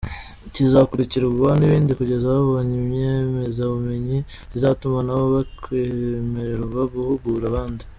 Kizakurikirwa 0.53 1.49
n’ibindi 1.55 1.91
kugeza 1.99 2.27
babonye 2.35 2.75
inyemezabumenyi 2.81 4.17
zizatuma 4.51 4.99
nabo 5.07 5.25
bakwemererwa 5.35 6.81
guhugura 6.93 7.45
abandi. 7.51 7.83